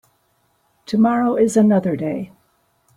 Tomorrow 0.87 1.35
is 1.35 1.55
another 1.55 1.95
day. 1.95 2.31